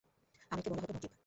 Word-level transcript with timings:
আমীরকে 0.51 0.69
বলা 0.69 0.81
হতো 0.81 0.93
নকীব। 0.95 1.11